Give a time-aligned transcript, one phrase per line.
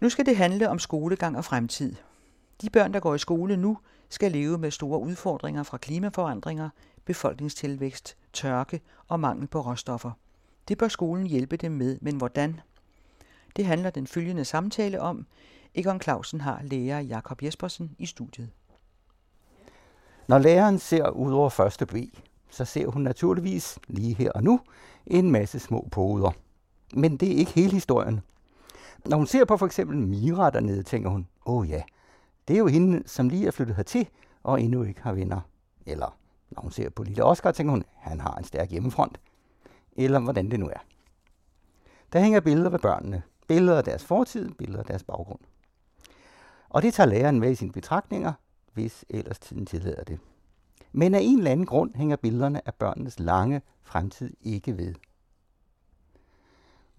[0.00, 1.94] Nu skal det handle om skolegang og fremtid.
[2.62, 6.70] De børn, der går i skole nu, skal leve med store udfordringer fra klimaforandringer,
[7.04, 10.10] befolkningstilvækst, tørke og mangel på råstoffer.
[10.68, 12.60] Det bør skolen hjælpe dem med, men hvordan?
[13.56, 15.26] Det handler den følgende samtale om.
[15.74, 18.50] Egon Clausen har lærer Jakob Jespersen i studiet.
[20.28, 21.94] Når læreren ser ud over første B,
[22.50, 24.60] så ser hun naturligvis lige her og nu
[25.06, 26.30] en masse små poder.
[26.94, 28.20] Men det er ikke hele historien.
[29.04, 31.82] Når hun ser på for eksempel Mira dernede, tænker hun, åh oh ja,
[32.48, 34.08] det er jo hende, som lige er flyttet hertil
[34.42, 35.40] og endnu ikke har venner.
[35.86, 36.18] Eller
[36.50, 39.20] når hun ser på lille Oscar, tænker hun, han har en stærk hjemmefront.
[39.92, 40.84] Eller hvordan det nu er.
[42.12, 43.22] Der hænger billeder ved børnene.
[43.48, 45.40] Billeder af deres fortid, billeder af deres baggrund.
[46.68, 48.32] Og det tager læreren med i sine betragtninger,
[48.72, 50.18] hvis ellers tiden tillader det.
[50.92, 54.94] Men af en eller anden grund hænger billederne af børnenes lange fremtid ikke ved.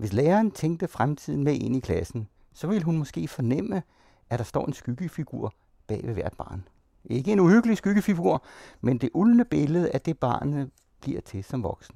[0.01, 3.83] Hvis læreren tænkte fremtiden med ind i klassen, så ville hun måske fornemme,
[4.29, 5.53] at der står en skyggefigur
[5.87, 6.67] bag ved hvert barn.
[7.05, 8.43] Ikke en uhyggelig skyggefigur,
[8.81, 10.71] men det uldne billede af det barnet
[11.01, 11.95] bliver til som voksen.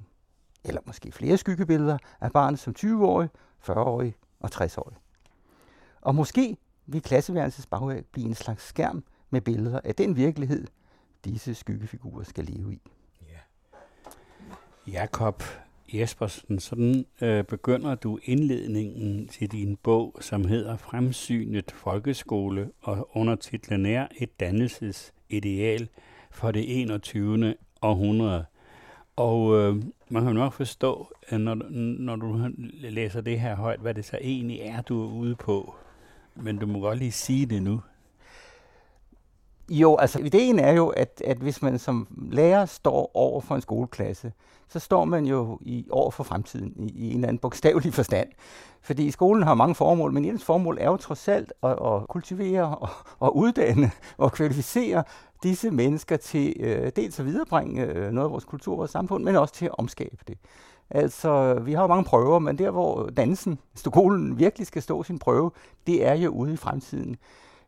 [0.64, 3.28] Eller måske flere skyggebilleder af barnet som 20-årig,
[3.62, 4.96] 40-årig og 60-årig.
[6.00, 10.66] Og måske vil klasseværelsets bagvæg blive en slags skærm med billeder af den virkelighed,
[11.24, 12.82] disse skyggefigurer skal leve i.
[13.22, 13.38] Ja.
[14.92, 15.42] Jakob
[15.92, 23.86] Jespersen, sådan øh, begynder du indledningen til din bog, som hedder Fremsynet Folkeskole, og undertitlen
[23.86, 25.88] er Et dannelsesideal
[26.30, 27.54] for det 21.
[27.82, 28.44] århundrede.
[29.16, 31.54] Og øh, man kan nok forstå, at når,
[31.98, 35.74] når du læser det her højt, hvad det så egentlig er, du er ude på.
[36.34, 37.80] Men du må godt lige sige det nu.
[39.68, 43.60] Jo, altså ideen er jo, at, at hvis man som lærer står over for en
[43.60, 44.32] skoleklasse,
[44.68, 48.28] så står man jo i over for fremtiden i, i en eller anden bogstavelig forstand.
[48.82, 52.76] Fordi skolen har mange formål, men ens formål er jo trods alt at, at kultivere
[52.76, 55.04] og, og uddanne og kvalificere
[55.42, 59.36] disse mennesker til øh, dels at viderebringe øh, noget af vores kultur og samfund, men
[59.36, 60.38] også til at omskabe det.
[60.90, 65.18] Altså, vi har jo mange prøver, men der, hvor dansen, skolen virkelig skal stå sin
[65.18, 65.50] prøve,
[65.86, 67.16] det er jo ude i fremtiden.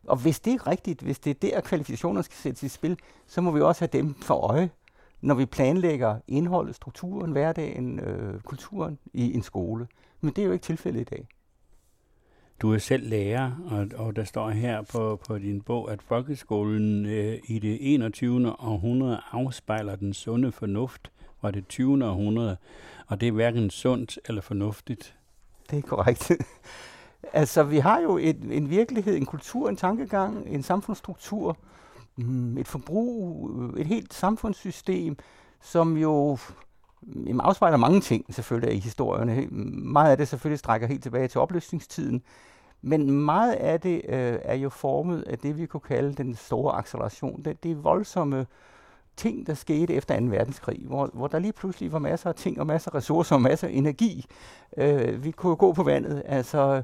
[0.07, 3.41] Og hvis det er rigtigt, hvis det er der, kvalifikationer skal sættes i spil, så
[3.41, 4.69] må vi også have dem for øje,
[5.21, 9.87] når vi planlægger indholdet, strukturen, hverdagen, øh, kulturen i en skole.
[10.21, 11.27] Men det er jo ikke tilfældet i dag.
[12.61, 17.05] Du er selv lærer, og, og der står her på, på din bog, at folkeskolen
[17.05, 18.55] øh, i det 21.
[18.59, 21.11] århundrede afspejler den sunde fornuft
[21.41, 22.05] fra det 20.
[22.05, 22.57] århundrede,
[23.07, 25.15] og det er hverken sundt eller fornuftigt.
[25.69, 26.31] Det er korrekt.
[27.33, 31.57] altså, vi har jo et, en virkelighed, en kultur, en tankegang, en samfundsstruktur,
[32.17, 35.17] mm, et forbrug, et helt samfundssystem,
[35.61, 36.37] som jo
[37.15, 39.47] jamen, afspejler mange ting selvfølgelig i historierne.
[39.71, 42.21] Meget af det selvfølgelig strækker helt tilbage til opløsningstiden,
[42.81, 46.75] men meget af det øh, er jo formet af det, vi kunne kalde den store
[46.75, 47.41] acceleration.
[47.45, 48.45] Det, det er voldsomme
[49.17, 50.25] ting, der skete efter 2.
[50.25, 53.41] verdenskrig, hvor, hvor der lige pludselig var masser af ting og masser af ressourcer og
[53.41, 54.25] masser af energi.
[54.77, 56.23] Øh, vi kunne gå på vandet.
[56.25, 56.83] Altså,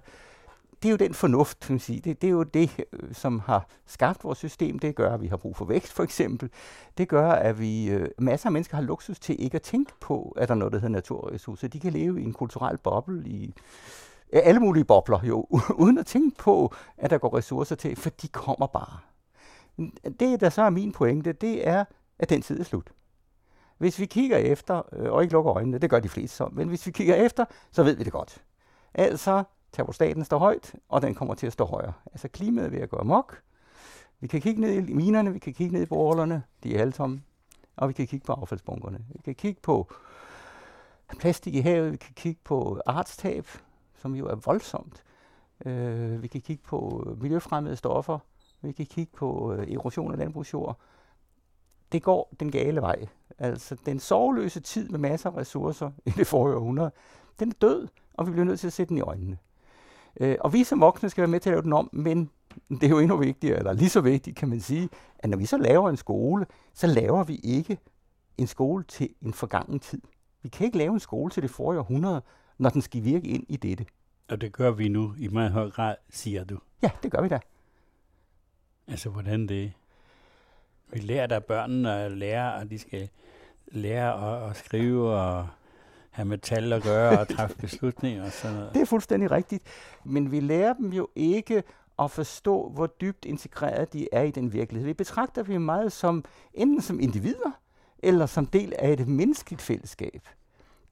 [0.84, 2.02] det er jo den fornuft, kan man sige.
[2.02, 4.80] Det, det er jo det, øh, som har skabt vores system.
[4.80, 6.50] Det gør, at vi har brug for vækst, for eksempel.
[6.98, 10.34] Det gør, at vi øh, masser af mennesker har luksus til ikke at tænke på,
[10.38, 11.68] at der er noget, der hedder naturressourcer.
[11.68, 13.54] De kan leve i en kulturel boble, i
[14.34, 15.48] alle mulige bobler, jo,
[15.84, 19.00] uden at tænke på, at der går ressourcer til, for de kommer bare.
[20.20, 21.86] Det, der så er min pointe, det er,
[22.20, 22.92] at den tid er slut.
[23.78, 26.68] Hvis vi kigger efter, øh, og ikke lukker øjnene, det gør de fleste så, men
[26.68, 28.44] hvis vi kigger efter, så ved vi det godt.
[28.94, 29.44] Altså,
[29.76, 31.94] termostaten står højt, og den kommer til at stå højere.
[32.12, 33.42] Altså klimaet er ved at gå amok.
[34.20, 36.94] Vi kan kigge ned i minerne, vi kan kigge ned i borgerne, de er alle
[36.94, 37.22] tomme.
[37.76, 39.06] Og vi kan kigge på affaldsbunkerne.
[39.10, 39.94] Vi kan kigge på
[41.20, 43.48] plastik i havet, vi kan kigge på artstab,
[43.96, 45.04] som jo er voldsomt.
[45.66, 48.20] Øh, vi kan kigge på miljøfremmede stoffer,
[48.62, 50.80] vi kan kigge på øh, erosion af landbrugsjord.
[51.92, 53.08] Det går den gale vej.
[53.38, 56.92] Altså den sorgløse tid med masser af ressourcer i det forrige århundrede,
[57.40, 59.38] den er død, og vi bliver nødt til at sætte den i øjnene.
[60.20, 62.30] Øh, og vi som voksne skal være med til at lave den om, men
[62.70, 64.90] det er jo endnu vigtigere, eller lige så vigtigt kan man sige,
[65.20, 67.78] at når vi så laver en skole, så laver vi ikke
[68.38, 70.02] en skole til en forgangen tid.
[70.42, 72.22] Vi kan ikke lave en skole til det forrige århundrede,
[72.58, 73.86] når den skal virke ind i dette.
[74.30, 76.60] Og det gør vi nu i meget høj grad, siger du.
[76.82, 77.40] Ja, det gør vi da.
[78.88, 79.74] Altså, hvordan det?
[80.92, 83.10] Vi lærer der børnene at lære, at de skal
[83.68, 85.48] lære at, at skrive og
[86.16, 88.74] have med tal at gøre og træffe beslutninger og sådan noget.
[88.74, 89.64] Det er fuldstændig rigtigt.
[90.04, 91.64] Men vi lærer dem jo ikke
[92.00, 94.88] at forstå, hvor dybt integreret de er i den virkelighed.
[94.88, 97.52] Vi betragter dem meget som enten som individer,
[98.00, 100.22] eller som del af et menneskeligt fællesskab.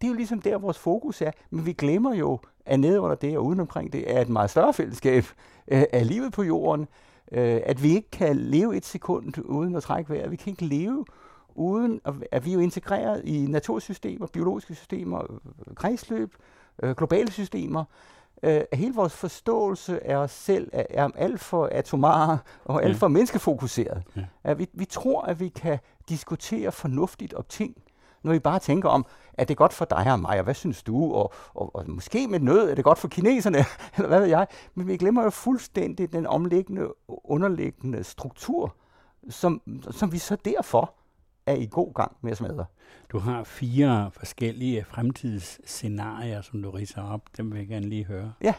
[0.01, 1.31] det er jo ligesom der, vores fokus er.
[1.49, 4.73] Men vi glemmer jo, at nede under det og udenomkring det er et meget større
[4.73, 5.23] fællesskab
[5.67, 6.87] øh, af livet på jorden.
[7.31, 10.31] Øh, at vi ikke kan leve et sekund uden at trække vejret.
[10.31, 11.05] Vi kan ikke leve
[11.55, 15.39] uden at, at vi er jo integreret i natursystemer, biologiske systemer,
[15.75, 16.35] kredsløb,
[16.83, 17.83] øh, globale systemer.
[18.43, 23.05] Øh, hele vores forståelse af os selv er, er alt for atomar og alt for
[23.05, 23.11] ja.
[23.11, 24.03] menneskefokuseret.
[24.15, 24.25] Ja.
[24.43, 25.79] At vi, vi tror, at vi kan
[26.09, 27.75] diskutere fornuftigt om ting,
[28.23, 30.83] når vi bare tænker om, er det godt for dig og mig, og hvad synes
[30.83, 33.57] du, og, og, og måske med nød er det godt for kineserne,
[33.97, 34.47] eller hvad ved jeg.
[34.75, 38.75] Men vi glemmer jo fuldstændig den omliggende, underliggende struktur,
[39.29, 39.61] som,
[39.91, 40.93] som vi så derfor
[41.45, 42.65] er i god gang med at smadre.
[43.09, 47.21] Du har fire forskellige fremtidsscenarier, som du riser op.
[47.37, 48.33] Dem vil jeg gerne lige høre.
[48.41, 48.53] Ja.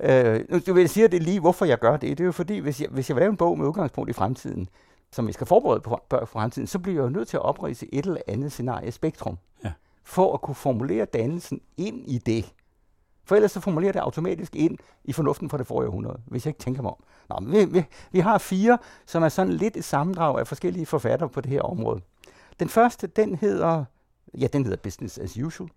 [0.00, 2.18] Øh, nu vil jeg sige det lige, hvorfor jeg gør det.
[2.18, 4.12] Det er jo fordi, hvis jeg, hvis jeg vil lave en bog med udgangspunkt i
[4.12, 4.68] fremtiden,
[5.12, 8.06] som vi skal forberede på fremtiden, så bliver jeg jo nødt til at oprise et
[8.06, 9.38] eller andet scenarie spektrum.
[9.64, 9.72] Ja.
[10.04, 12.52] For at kunne formulere dannelsen ind i det.
[13.24, 16.50] For ellers så formulerer det automatisk ind i fornuften for det forrige århundrede, hvis jeg
[16.50, 17.04] ikke tænker mig om.
[17.28, 20.86] Nå, men vi, vi, vi har fire, som er sådan lidt et sammendrag af forskellige
[20.86, 22.00] forfattere på det her område.
[22.60, 23.84] Den første, den hedder,
[24.38, 25.70] ja, den hedder Business as Usual.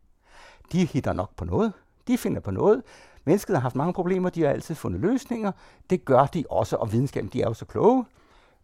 [0.72, 1.74] De hitter nok på noget.
[2.08, 2.84] De finder på noget.
[3.26, 5.52] Mennesket har haft mange problemer, de har altid fundet løsninger.
[5.90, 8.06] Det gør de også, og videnskaben, de er jo så kloge.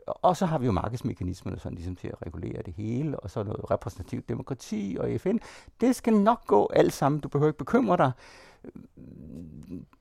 [0.07, 3.43] Og så har vi jo markedsmekanismerne sådan ligesom til at regulere det hele, og så
[3.43, 5.37] noget repræsentativt demokrati og FN.
[5.81, 7.21] Det skal nok gå alt sammen.
[7.21, 8.11] Du behøver ikke bekymre dig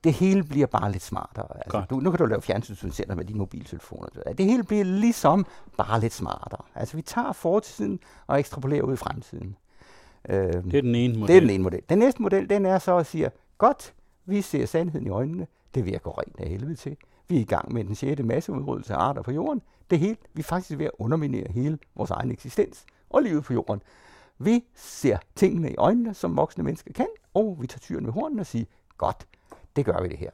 [0.03, 1.47] det hele bliver bare lidt smartere.
[1.55, 4.07] Altså, du, nu kan du lave fjernsynsudsender med dine mobiltelefoner.
[4.37, 5.45] Det hele bliver ligesom
[5.77, 6.65] bare lidt smartere.
[6.75, 9.55] Altså vi tager fortiden og ekstrapolerer ud i fremtiden.
[10.29, 11.27] Øhm, det er den ene model.
[11.27, 11.81] Det er den ene model.
[11.89, 13.93] Den næste model, den er så at sige, godt,
[14.25, 15.47] vi ser sandheden i øjnene.
[15.75, 16.97] Det virker rent af helvede til.
[17.33, 19.61] Vi er i gang med den sjette masseudryddelse af arter på jorden.
[19.89, 23.53] Det hele, vi er faktisk ved at underminere hele vores egen eksistens og livet på
[23.53, 23.81] jorden.
[24.37, 28.41] Vi ser tingene i øjnene, som voksne mennesker kan, og vi tager tyren ved hornene
[28.41, 28.65] og siger,
[28.97, 29.27] godt,
[29.75, 30.29] det gør vi det her.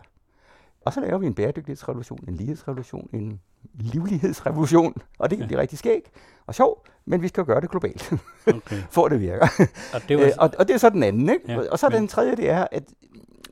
[0.81, 3.40] Og så laver vi en bæredygtighedsrevolution, en lighedsrevolution, en
[3.74, 6.12] livlighedsrevolution, og det kan blive rigtig skæg
[6.46, 8.13] og sjov, men vi skal gøre det globalt,
[8.48, 8.81] okay.
[8.96, 9.48] for det virker.
[9.94, 10.25] Og det, var...
[10.25, 11.30] Øh, og, og det er så den anden.
[11.30, 11.51] Ikke?
[11.51, 11.98] Ja, og så men...
[11.98, 12.84] den tredje, det er, at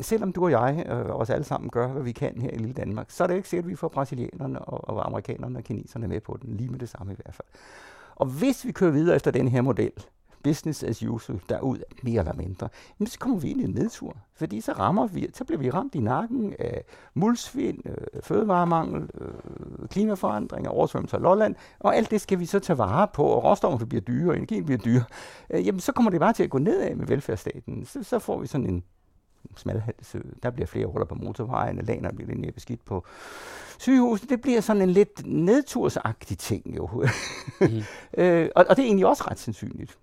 [0.02, 2.74] selvom du og jeg øh, os alle sammen gør, hvad vi kan her i lille
[2.74, 6.08] Danmark, så er det ikke sikkert, at vi får brasilianerne og, og amerikanerne og kineserne
[6.08, 7.48] med på den, lige med det samme i hvert fald.
[8.16, 9.92] Og hvis vi kører videre efter den her model,
[10.44, 14.18] business as usual derud, mere eller mindre, jamen, så kommer vi ind i en nedtur.
[14.36, 16.84] Fordi så rammer vi, så bliver vi ramt i nakken af
[17.14, 22.78] muldsvind, øh, fødevaremangel, øh, klimaforandringer, oversvømmelser af Lolland, og alt det skal vi så tage
[22.78, 25.04] vare på, og råstofferne bliver dyre, og energien bliver dyre.
[25.50, 27.86] Øh, jamen, så kommer det bare til at gå nedad med velfærdsstaten.
[27.86, 28.84] Så, så får vi sådan en
[29.56, 33.06] smalhals, der bliver flere huller på motorvejen, laner bliver lidt mere beskidt på
[33.80, 34.30] sygehuset.
[34.30, 36.88] Det bliver sådan en lidt nedtursagtig ting jo.
[37.62, 37.68] mm.
[38.18, 39.98] øh, og, og det er egentlig også ret sandsynligt.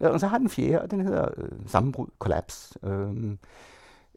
[0.00, 2.78] Og så har den fjerde, og den hedder øh, sammenbrud, kollaps.
[2.82, 3.38] Øhm,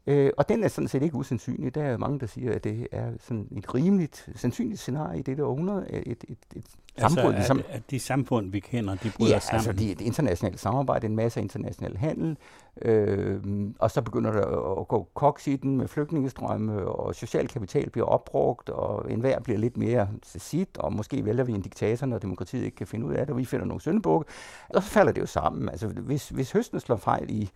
[0.07, 1.75] øh, og den er sådan set ikke usandsynlig.
[1.75, 5.45] Der er mange, der siger, at det er sådan et rimeligt sandsynligt scenarie i dette
[5.45, 5.85] århundrede.
[5.89, 6.65] Et, et, et, et
[6.97, 9.57] altså, samfund, at, som, at de samfund, vi kender, de bryder ja, sammen?
[9.57, 12.37] altså det er et internationalt samarbejde, en masse international handel,
[12.81, 13.39] øh,
[13.79, 18.07] og så begynder der at gå koks i den med flygtningestrømme, og social kapital bliver
[18.07, 22.17] opbrugt, og enhver bliver lidt mere til sit, og måske vælger vi en diktator, når
[22.17, 24.31] demokratiet ikke kan finde ud af det, og vi finder nogle syndebukke,
[24.69, 25.69] og så falder det jo sammen.
[25.69, 27.49] Altså hvis, hvis høsten slår fejl i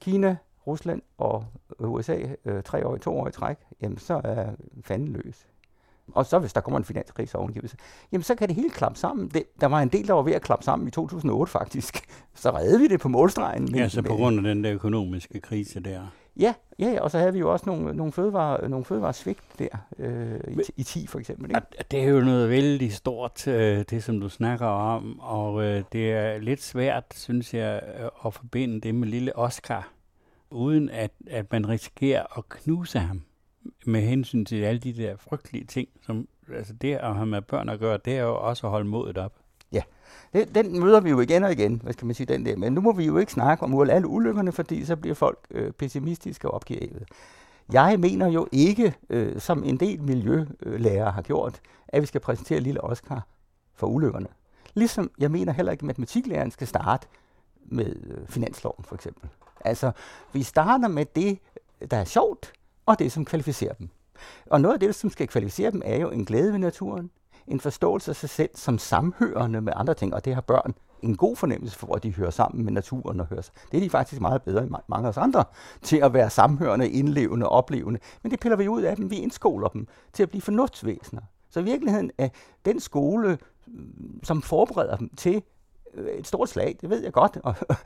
[0.00, 0.36] Kina,
[0.66, 1.44] Rusland og
[1.78, 4.46] USA øh, tre år to år i træk, jamen så er
[4.82, 5.46] fanden løs.
[6.12, 7.76] Og så hvis der kommer en finanskrise ovengivelse,
[8.12, 9.28] jamen så kan det hele klappe sammen.
[9.28, 12.08] Det, der var en del, der var ved at klappe sammen i 2008 faktisk.
[12.34, 13.74] Så redde vi det på målstregen.
[13.74, 16.00] Ja, så på grund af den der økonomiske krise der.
[16.36, 20.40] Ja, ja, og så havde vi jo også nogle, nogle, fødevare, nogle fødevaresvigt der, øh,
[20.48, 21.50] i, i 10 for eksempel.
[21.50, 21.60] Ikke?
[21.90, 26.12] Det er jo noget vældig stort, øh, det som du snakker om, og øh, det
[26.12, 29.88] er lidt svært, synes jeg, øh, at forbinde det med lille Oscar
[30.52, 33.22] uden at, at man risikerer at knuse ham
[33.86, 37.68] med hensyn til alle de der frygtelige ting, som altså det at have med børn
[37.68, 39.32] at gøre, det er jo også at holde modet op.
[39.72, 39.82] Ja,
[40.32, 42.56] det, den møder vi jo igen og igen, hvad skal man sige, den der.
[42.56, 45.72] Men nu må vi jo ikke snakke om alle ulykkerne, fordi så bliver folk øh,
[45.72, 47.04] pessimistiske og opgivet.
[47.72, 52.60] Jeg mener jo ikke, øh, som en del miljølærer har gjort, at vi skal præsentere
[52.60, 53.26] lille Oscar
[53.74, 54.26] for ulykkerne.
[54.74, 57.06] Ligesom jeg mener heller ikke, at matematiklæreren skal starte
[57.64, 59.28] med øh, finansloven for eksempel.
[59.64, 59.92] Altså,
[60.32, 61.38] vi starter med det,
[61.90, 62.52] der er sjovt,
[62.86, 63.88] og det, som kvalificerer dem.
[64.50, 67.10] Og noget af det, som skal kvalificere dem, er jo en glæde ved naturen,
[67.46, 71.16] en forståelse af sig selv som samhørende med andre ting, og det har børn en
[71.16, 73.54] god fornemmelse for, at de hører sammen med naturen og hører sig.
[73.70, 75.44] Det er de faktisk meget bedre end mange af os andre
[75.82, 78.00] til at være samhørende, indlevende, oplevende.
[78.22, 79.10] Men det piller vi ud af dem.
[79.10, 81.22] Vi indskoler dem til at blive fornuftsvæsener.
[81.50, 82.28] Så i virkeligheden er
[82.64, 85.42] den skole, mm, som forbereder dem til
[86.18, 87.54] et stort slag, det ved jeg godt, og,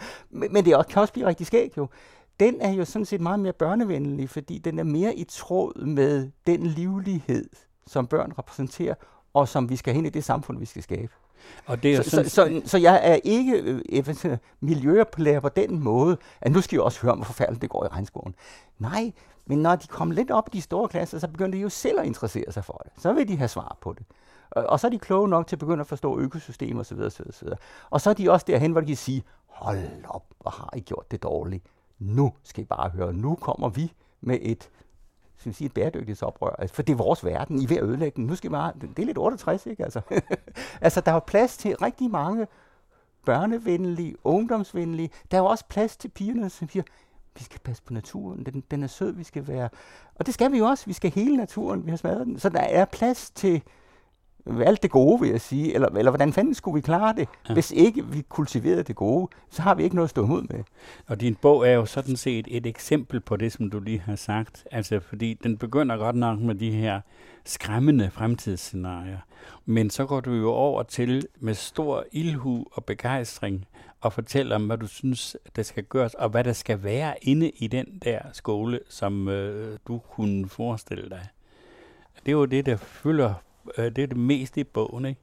[0.53, 1.89] men det kan også blive rigtig skægt jo.
[2.41, 6.31] Den er jo sådan set meget mere børnevenlig, fordi den er mere i tråd med
[6.47, 7.49] den livlighed,
[7.87, 8.95] som børn repræsenterer,
[9.35, 11.13] og som vi skal hen i det samfund, vi skal skabe.
[11.67, 13.81] Og det er så, sådan, så, så, så jeg er ikke
[14.25, 17.71] øh, miljøoplærer på den måde, at nu skal I også høre om, hvor forfærdeligt det
[17.71, 18.35] går i regnskoven.
[18.79, 19.13] Nej,
[19.47, 22.01] men når de kommer lidt op i de store klasser, så begynder de jo selv
[22.01, 23.03] at interessere sig for det.
[23.03, 24.07] Så vil de have svar på det.
[24.51, 27.01] Og, så er de kloge nok til at begynde at forstå økosystemer osv.
[27.01, 27.49] osv., osv.
[27.91, 30.81] Og så er de også derhen, hvor de kan sige, hold op, hvor har I
[30.81, 31.65] gjort det dårligt.
[31.99, 34.71] Nu skal I bare høre, nu kommer vi med et
[35.37, 36.57] skal vi sige, et bæredygtighedsoprør.
[36.59, 38.27] Altså, for det er vores verden, I er ved at ødelægge den.
[38.27, 39.85] Nu skal vi bare, det er lidt 68, ikke?
[39.85, 40.01] Altså,
[40.81, 42.47] altså der er plads til rigtig mange
[43.27, 45.11] børnevenlige, ungdomsvenlige.
[45.31, 46.83] Der er jo også plads til pigerne, som siger,
[47.39, 49.69] vi skal passe på naturen, den, den er sød, vi skal være.
[50.15, 52.39] Og det skal vi jo også, vi skal hele naturen, vi har smadret den.
[52.39, 53.63] Så der er plads til
[54.65, 55.75] alt det gode, vil jeg sige.
[55.75, 57.55] Eller, eller hvordan fanden skulle vi klare det, ja.
[57.55, 59.29] hvis ikke vi kultiverede det gode?
[59.51, 60.65] Så har vi ikke noget at stå imod med.
[61.07, 64.17] Og din bog er jo sådan set et eksempel på det, som du lige har
[64.17, 64.67] sagt.
[64.73, 67.01] Altså, fordi den begynder godt nok med de her
[67.45, 69.19] skræmmende fremtidsscenarier.
[69.65, 73.67] Men så går du jo over til med stor ilhu og begejstring
[74.01, 77.51] og fortælle om, hvad du synes, der skal gøres, og hvad der skal være inde
[77.51, 81.29] i den der skole, som øh, du kunne forestille dig.
[82.17, 83.35] Det er jo det, der fylder
[83.77, 85.21] det er det meste i bogen, ikke?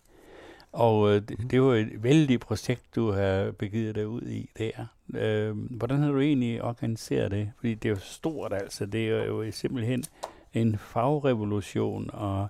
[0.74, 4.86] Og øh, det, det var et vældigt projekt, du har begivet dig ud i der.
[5.16, 7.52] Øh, hvordan har du egentlig organiseret det?
[7.58, 8.86] Fordi det er jo stort altså.
[8.86, 10.04] Det er jo simpelthen
[10.54, 12.48] en fagrevolution, og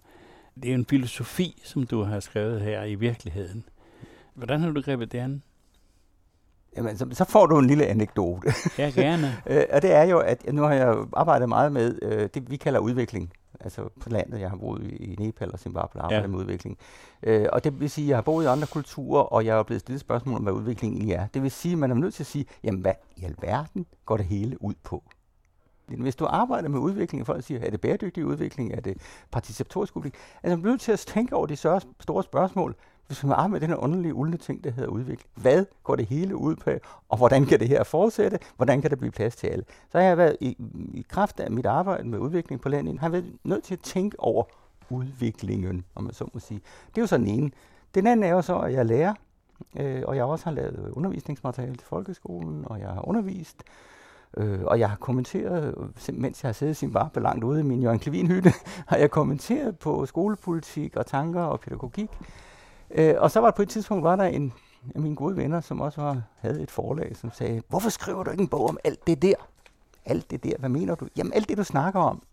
[0.64, 3.64] det er en filosofi, som du har skrevet her i virkeligheden.
[4.34, 5.44] Hvordan har du grebet det an?
[6.78, 8.54] Jamen, så, så får du en lille anekdote.
[8.78, 9.28] Ja, gerne.
[9.50, 12.58] øh, og det er jo, at nu har jeg arbejdet meget med øh, det, vi
[12.58, 14.40] kalder udvikling altså på landet.
[14.40, 16.28] Jeg har boet i Nepal og Zimbabwe og arbejdet ja.
[16.28, 16.78] med udvikling.
[17.24, 19.64] Øh, og det vil sige, at jeg har boet i andre kulturer, og jeg er
[19.64, 21.28] blevet stillet spørgsmål om, hvad udvikling egentlig er.
[21.28, 24.18] Det vil sige, at man er nødt til at sige, jamen hvad i alverden går
[24.18, 25.04] det hele ud på?
[25.88, 28.98] Hvis du arbejder med udvikling, og folk siger, er det bæredygtig udvikling, er det
[29.32, 31.56] participatorisk udvikling, altså man er nødt til at tænke over de
[32.00, 32.76] store spørgsmål
[33.08, 36.06] hvis man arbejder med den her underlige, uldne ting, der hedder udvikling, hvad går det
[36.06, 36.72] hele ud på,
[37.10, 39.66] og hvordan kan det her fortsætte, hvordan kan der blive plads til alle?
[39.92, 40.58] Så har jeg været i,
[40.94, 43.80] i kraft af mit arbejde med udvikling på landet, har jeg været nødt til at
[43.80, 44.44] tænke over
[44.90, 46.62] udviklingen, om man så må sige.
[46.88, 47.54] Det er jo sådan en.
[47.96, 49.14] Den anden er jo så, at jeg lærer,
[49.80, 53.64] øh, og jeg også har lavet undervisningsmateriale til folkeskolen, og jeg har undervist,
[54.38, 55.76] Øh, og jeg har kommenteret,
[56.10, 58.54] øh, mens jeg har siddet sin varpe langt ude i min Jørgen Klevin hytte,
[58.90, 62.10] har jeg kommenteret på skolepolitik og tanker og pædagogik.
[62.94, 64.54] Øh, og så var der på et tidspunkt, var der en
[64.96, 68.32] af mine gode venner, som også var, havde et forlag, som sagde, hvorfor skriver du
[68.32, 69.36] ikke en bog om alt det der?
[70.06, 71.08] Alt det der, hvad mener du?
[71.18, 72.24] Jamen alt det, du snakker om.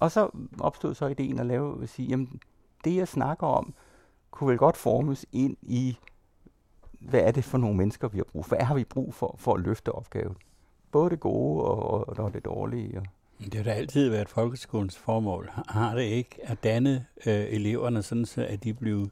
[0.00, 2.40] Og så opstod så ideen at lave, at sige, jamen
[2.84, 3.74] det, jeg snakker om,
[4.30, 5.98] kunne vel godt formes ind i,
[7.00, 8.56] hvad er det for nogle mennesker, vi har brug for?
[8.56, 10.36] Hvad har vi brug for, for at løfte opgaven?
[10.90, 12.98] Både det gode og, og, og det dårlige.
[12.98, 13.06] Og,
[13.38, 15.50] det har da altid været folkeskolens formål.
[15.68, 19.10] Har det ikke at danne øh, eleverne sådan, så at de blev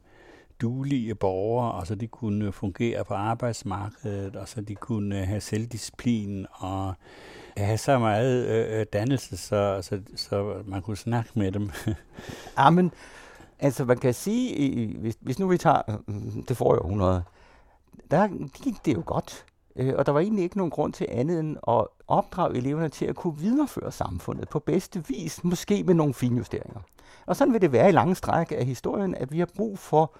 [0.61, 5.41] duelige borgere, og så de kunne fungere på arbejdsmarkedet, og så de kunne øh, have
[5.41, 6.93] selvdisciplin og
[7.57, 11.69] have så meget øh, øh, dannelse, så, så, så man kunne snakke med dem.
[12.55, 12.91] Amen.
[13.59, 17.23] Altså man kan sige, hvis, hvis nu vi tager mm, det forrige århundrede,
[18.11, 18.27] der
[18.63, 19.45] gik det jo godt.
[19.75, 23.05] Øh, og der var egentlig ikke nogen grund til andet end at opdrage eleverne til
[23.05, 26.79] at kunne videreføre samfundet på bedste vis, måske med nogle finjusteringer.
[27.25, 30.13] Og sådan vil det være i lange stræk af historien, at vi har brug for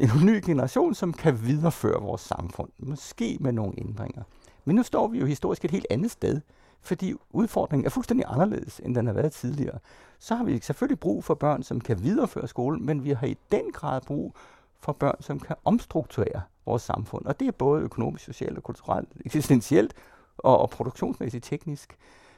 [0.00, 4.22] en ny generation, som kan videreføre vores samfund, måske med nogle ændringer.
[4.64, 6.40] Men nu står vi jo historisk et helt andet sted,
[6.80, 9.78] fordi udfordringen er fuldstændig anderledes, end den har været tidligere.
[10.18, 13.36] Så har vi selvfølgelig brug for børn, som kan videreføre skolen, men vi har i
[13.52, 14.34] den grad brug
[14.80, 17.26] for børn, som kan omstrukturere vores samfund.
[17.26, 19.94] Og det er både økonomisk, socialt og kulturelt, eksistentielt
[20.38, 21.96] og, og produktionsmæssigt teknisk.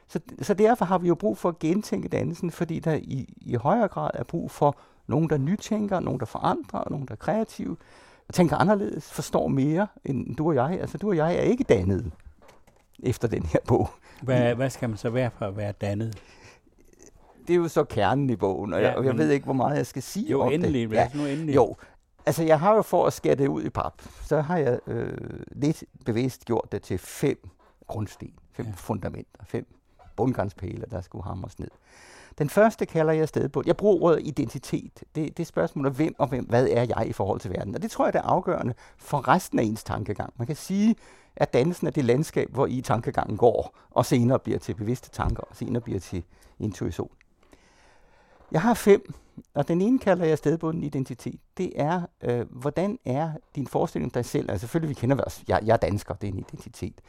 [0.08, 3.54] Så, så derfor har vi jo brug for at gentænke dannelsen, fordi der i, i
[3.54, 7.76] højere grad er brug for nogen, der nytænker, nogen, der forandrer, nogen, der er kreative,
[8.32, 10.78] tænker anderledes, forstår mere end du og jeg.
[10.80, 12.12] Altså du og jeg er ikke dannet
[13.02, 13.90] efter den her bog.
[14.22, 16.18] Hvad, hvad skal man så være for at være dannet?
[17.46, 19.54] Det er jo så kernen i bogen, og, ja, jeg, og jeg ved ikke, hvor
[19.54, 20.96] meget jeg skal sige jo, om endelig, det.
[20.96, 21.54] Ja, nu endelig.
[21.54, 21.76] Jo,
[22.28, 25.18] Altså, jeg har jo for at skære det ud i pap, så har jeg øh,
[25.52, 27.48] lidt bevidst gjort det til fem
[27.86, 28.72] grundsten, fem ja.
[28.76, 29.66] fundamenter, fem
[30.16, 31.68] bundgrænsepæle, der skulle hamres ned.
[32.38, 33.62] Den første kalder jeg sted på.
[33.66, 35.04] Jeg bruger ordet identitet.
[35.14, 37.74] Det, det er spørgsmålet, hvem og hvem, hvad er jeg i forhold til verden?
[37.74, 40.32] Og det tror jeg, det er afgørende for resten af ens tankegang.
[40.36, 40.96] Man kan sige,
[41.36, 45.42] at dannelsen er det landskab, hvor i tankegangen går, og senere bliver til bevidste tanker,
[45.42, 46.24] og senere bliver til
[46.58, 47.10] intuition.
[48.52, 49.14] Jeg har fem
[49.54, 51.40] og den ene kalder jeg stedbunden identitet.
[51.56, 54.50] Det er, øh, hvordan er din forestilling om dig selv?
[54.50, 55.44] Altså selvfølgelig, vi kender os.
[55.48, 57.00] Jeg, jeg er dansker, det er en identitet.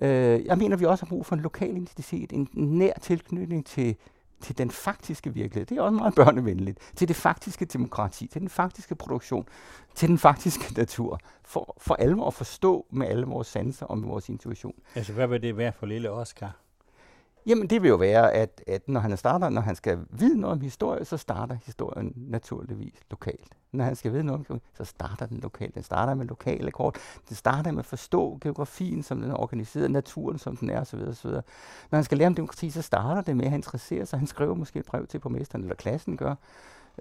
[0.00, 3.96] Øh, jeg mener, vi også har brug for en lokal identitet, en nær tilknytning til,
[4.40, 5.66] til den faktiske virkelighed.
[5.66, 6.78] Det er også meget børnevenligt.
[6.96, 9.48] Til det faktiske demokrati, til den faktiske produktion,
[9.94, 11.20] til den faktiske natur.
[11.44, 14.74] For, for alvor at forstå med alle vores sanser og med vores intuition.
[14.94, 16.61] Altså, hvad vil det være for lille Oscar?
[17.46, 20.52] Jamen, det vil jo være, at, at når han starter, når han skal vide noget
[20.52, 23.56] om historie, så starter historien naturligvis lokalt.
[23.72, 25.74] Når han skal vide noget om så starter den lokalt.
[25.74, 26.98] Den starter med lokale kort.
[27.28, 31.00] Den starter med at forstå geografien, som den er organiseret, naturen, som den er, osv.
[31.08, 31.30] osv.
[31.30, 34.18] Når han skal lære om demokrati, så starter det med, at han interesserer sig.
[34.18, 36.34] Han skriver måske et brev til borgmesteren, eller klassen gør.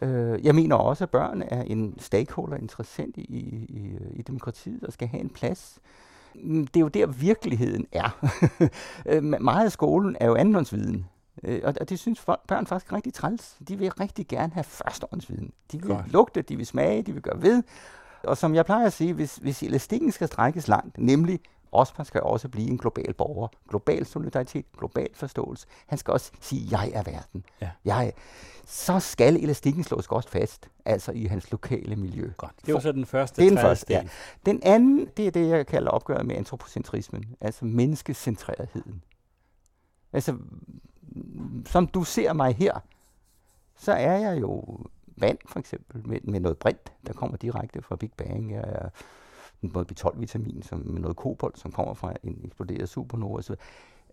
[0.01, 4.93] Øh, jeg mener også, at børn er en stakeholder, interessant i, i, i demokratiet, og
[4.93, 5.79] skal have en plads
[6.34, 8.10] det er jo der, virkeligheden er.
[9.06, 11.06] Øh, meget af skolen er jo andenhåndsviden.
[11.44, 13.58] Øh, og, det synes børn faktisk er rigtig træls.
[13.68, 15.52] De vil rigtig gerne have førstehåndsviden.
[15.72, 16.12] De vil Godt.
[16.12, 17.64] lugte, de vil smage, de vil gøre ved.
[18.24, 21.40] Og som jeg plejer at sige, hvis, hvis elastikken skal strækkes langt, nemlig
[21.72, 23.48] Oscar skal også blive en global borger.
[23.70, 25.68] Global solidaritet, global forståelse.
[25.86, 27.44] Han skal også sige, jeg er verden.
[27.62, 27.70] Ja.
[27.86, 28.13] Jeg,
[28.66, 32.32] så skal elastikken slås godt fast, altså i hans lokale miljø.
[32.38, 32.56] Godt.
[32.66, 34.08] Det var så den første det er den første, ja.
[34.46, 39.04] Den anden, det er det, jeg kalder opgøret med antropocentrismen, altså menneskecentreretheden.
[40.13, 40.38] Altså,
[41.66, 42.80] som du ser mig her,
[43.75, 44.80] så er jeg jo
[45.18, 48.51] vand, for eksempel, med, med noget brint, der kommer direkte fra Big Bang.
[48.51, 48.90] Jeg er
[49.62, 53.56] noget B12-vitamin, som, med noget kobolt, som kommer fra en eksploderet supernova osv.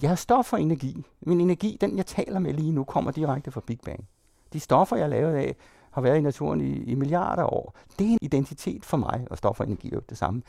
[0.02, 1.02] Jeg har stof og energi.
[1.21, 4.05] Min energi, den jeg taler med lige nu, kommer direkte fra Big Bang.
[4.52, 5.57] De stoffer, jeg lavet af,
[5.90, 7.75] har været i naturen i, i milliarder år.
[7.99, 10.43] Det er en identitet for mig, og stoffer og energi er jo det samme.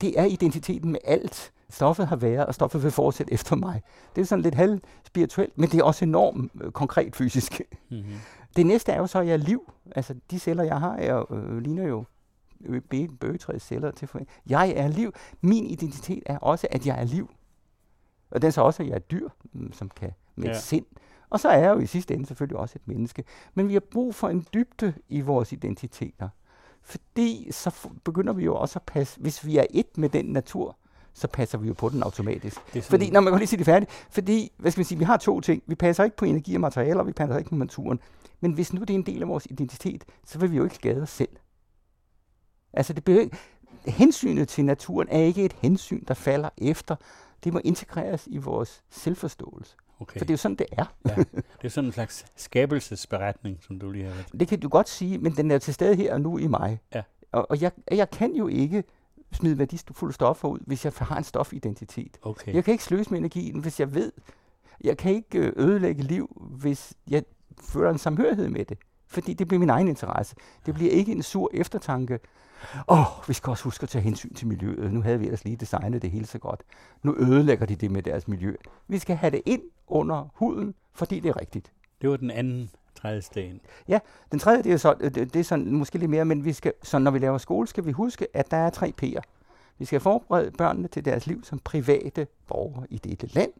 [0.00, 1.52] Det er identiteten med alt.
[1.70, 3.82] Stoffet har været, og stoffet vil fortsætte efter mig.
[4.16, 7.60] Det er sådan lidt halv spirituelt, men det er også enormt øh, konkret fysisk.
[7.90, 8.04] Mm-hmm.
[8.56, 9.72] Det næste er jo så, at jeg er liv.
[9.96, 12.04] Altså, de celler, jeg har, er, øh, ligner jo
[13.20, 15.12] bøgetræets celler til for Jeg er liv.
[15.40, 17.30] Min identitet er også, at jeg er liv.
[18.30, 20.60] Og den er så også, at jeg er dyr, mm, som kan med ja.
[20.60, 20.86] sind.
[21.30, 23.24] Og så er jeg jo i sidste ende selvfølgelig også et menneske.
[23.54, 26.28] Men vi har brug for en dybde i vores identiteter.
[26.82, 30.76] Fordi så begynder vi jo også at passe, hvis vi er et med den natur,
[31.14, 32.60] så passer vi jo på den automatisk.
[32.82, 35.16] Fordi, når man kan lige sige det færdigt, fordi, hvad skal man sige, vi har
[35.16, 35.62] to ting.
[35.66, 38.00] Vi passer ikke på energi og materialer, vi passer ikke på naturen.
[38.40, 40.74] Men hvis nu det er en del af vores identitet, så vil vi jo ikke
[40.74, 41.28] skade os selv.
[42.72, 43.28] Altså det behøver,
[43.86, 46.96] hensynet til naturen er ikke et hensyn, der falder efter.
[47.44, 49.76] Det må integreres i vores selvforståelse.
[50.00, 50.18] Okay.
[50.18, 50.84] For det er jo sådan, det er.
[51.08, 54.40] ja, det er sådan en slags skabelsesberetning, som du lige har været.
[54.40, 56.80] Det kan du godt sige, men den er til stede her og nu i mig.
[56.94, 57.02] Ja.
[57.32, 58.84] Og, og jeg, jeg kan jo ikke
[59.32, 62.18] smide værdifulde stoffer ud, hvis jeg har en stofidentitet.
[62.22, 62.54] Okay.
[62.54, 64.12] Jeg kan ikke sløse med energien, hvis jeg ved.
[64.84, 67.22] Jeg kan ikke øh, ødelægge liv, hvis jeg
[67.60, 68.78] føler en samhørighed med det.
[69.12, 70.36] Fordi det bliver min egen interesse.
[70.66, 72.18] Det bliver ikke en sur eftertanke,
[72.88, 74.92] Åh, oh, vi skal også huske at tage hensyn til miljøet.
[74.92, 76.62] Nu havde vi ellers lige designet det hele så godt.
[77.02, 78.54] Nu ødelægger de det med deres miljø.
[78.88, 81.72] Vi skal have det ind under huden, fordi det er rigtigt.
[82.00, 83.60] Det var den anden tredje sten.
[83.88, 83.98] Ja,
[84.32, 86.72] den tredje, det er, så, det, det er sådan, måske lidt mere, men vi skal,
[86.82, 89.20] så når vi laver skole, skal vi huske, at der er tre P'er.
[89.78, 93.52] Vi skal forberede børnene til deres liv som private borgere i dette land.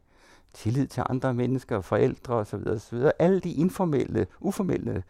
[0.55, 2.61] Tillid til andre mennesker, forældre osv.
[2.67, 2.99] osv.
[3.19, 5.03] Alle de informelle, uformelle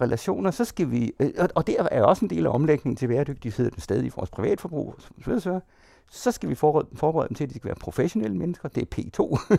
[0.00, 3.08] relationer, så skal vi, øh, og, og det er også en del af omlægningen til
[3.08, 5.60] bæredygtighed den sted i vores privatforbrug, så, så,
[6.10, 8.98] så skal vi forberede, forberede dem til, at de skal være professionelle mennesker, det er
[8.98, 9.54] P2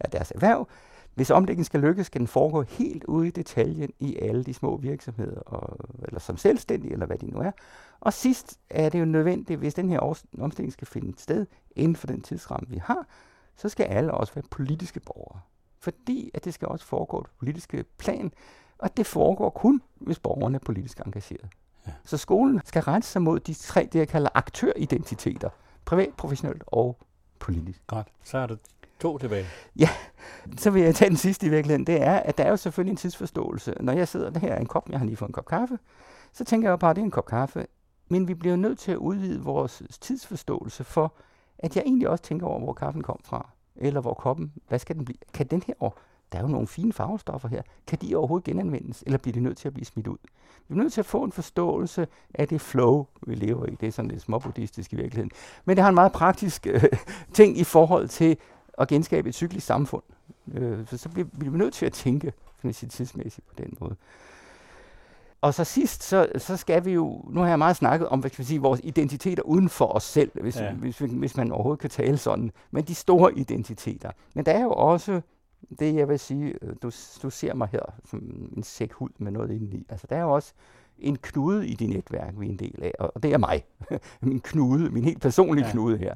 [0.00, 0.68] af deres erhverv.
[1.14, 4.76] Hvis omlægningen skal lykkes, skal den foregå helt ude i detaljen i alle de små
[4.76, 7.50] virksomheder, og, eller som selvstændige, eller hvad de nu er.
[8.00, 10.00] Og sidst er det jo nødvendigt, hvis den her
[10.40, 13.06] omstilling skal finde sted inden for den tidsramme, vi har,
[13.56, 15.40] så skal alle også være politiske borgere.
[15.80, 18.32] Fordi at det skal også foregå på politiske plan,
[18.82, 21.48] og det foregår kun, hvis borgerne er politisk engageret.
[21.86, 21.92] Ja.
[22.04, 25.48] Så skolen skal rette sig mod de tre, det jeg kalder aktøridentiteter.
[25.84, 26.98] Privat, professionelt og
[27.38, 27.82] politisk.
[27.86, 28.08] Godt.
[28.24, 28.58] Så er det
[29.00, 29.46] to tilbage.
[29.76, 29.88] Ja,
[30.58, 31.86] så vil jeg tage den sidste i virkeligheden.
[31.86, 33.74] Det er, at der er jo selvfølgelig en tidsforståelse.
[33.80, 35.78] Når jeg sidder her i en kop, jeg har lige fået en kop kaffe,
[36.32, 37.66] så tænker jeg jo bare, at det er en kop kaffe.
[38.08, 41.14] Men vi bliver nødt til at udvide vores tidsforståelse for,
[41.58, 43.48] at jeg egentlig også tænker over, hvor kaffen kom fra.
[43.76, 45.18] Eller hvor koppen, hvad skal den blive?
[45.34, 45.98] Kan den her år
[46.32, 47.62] der er jo nogle fine farvestoffer her.
[47.86, 50.16] Kan de overhovedet genanvendes, eller bliver de nødt til at blive smidt ud?
[50.68, 53.74] Vi er nødt til at få en forståelse af det flow, vi lever i.
[53.80, 55.30] Det er sådan lidt småbuddhistisk i virkeligheden.
[55.64, 56.84] Men det har en meget praktisk øh,
[57.34, 58.36] ting i forhold til
[58.78, 60.02] at genskabe et cyklisk samfund.
[60.54, 62.32] Øh, så, så bliver, bliver vi nødt til at tænke
[62.70, 63.96] tidsmæssigt på den måde.
[65.40, 68.30] Og så sidst, så, så skal vi jo, nu har jeg meget snakket om, hvad
[68.30, 70.72] skal vi sige, vores identiteter uden for os selv, hvis, ja.
[70.72, 74.10] hvis, hvis man overhovedet kan tale sådan, men de store identiteter.
[74.34, 75.20] Men der er jo også
[75.78, 76.90] det jeg vil sige, øh, du,
[77.22, 78.18] du ser mig her som
[78.56, 79.86] en sæk hud med noget indeni.
[79.88, 80.52] Altså der er jo også
[80.98, 83.64] en knude i dit netværk, vi er en del af, og det er mig.
[84.20, 85.72] min knude, min helt personlige ja.
[85.72, 86.14] knude her.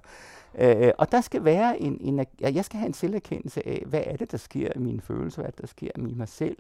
[0.59, 4.16] Øh, og der skal være en, en, jeg skal have en selverkendelse af, hvad er
[4.16, 6.57] det, der sker i mine følelser, hvad er det, der sker i mig selv.